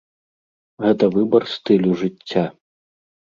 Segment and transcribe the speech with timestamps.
[0.85, 2.43] Гэта выбар стылю жыцця.